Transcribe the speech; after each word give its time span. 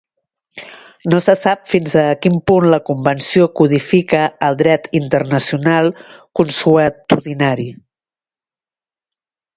No 1.11 1.17
se 1.25 1.33
sap 1.41 1.67
fins 1.73 1.93
a 2.03 2.05
quin 2.23 2.39
punt 2.51 2.65
la 2.75 2.79
Convenció 2.87 3.45
codifica 3.61 4.23
el 4.49 4.57
dret 4.63 4.89
internacional 5.01 5.93
consuetudinari. 6.41 7.71